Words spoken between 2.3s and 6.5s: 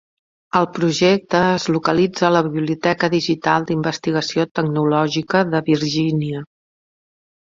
la Biblioteca Digital d'Investigació tecnològica de Virgínia.